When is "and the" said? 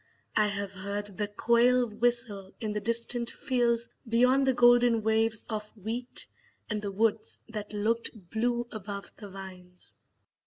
6.71-6.91